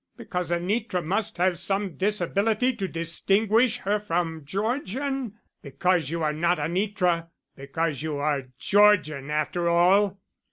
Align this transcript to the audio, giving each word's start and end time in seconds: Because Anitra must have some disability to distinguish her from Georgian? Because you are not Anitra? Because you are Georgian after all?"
Because 0.17 0.49
Anitra 0.49 1.03
must 1.05 1.37
have 1.37 1.59
some 1.59 1.95
disability 1.95 2.73
to 2.75 2.87
distinguish 2.87 3.77
her 3.81 3.99
from 3.99 4.43
Georgian? 4.45 5.35
Because 5.61 6.09
you 6.09 6.23
are 6.23 6.33
not 6.33 6.57
Anitra? 6.57 7.27
Because 7.55 8.01
you 8.01 8.15
are 8.17 8.47
Georgian 8.57 9.29
after 9.29 9.69
all?" 9.69 10.17